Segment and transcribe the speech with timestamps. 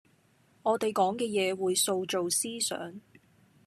[0.63, 2.99] 我地講嘅嘢會塑造思想